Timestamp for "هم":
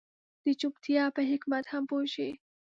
1.71-1.83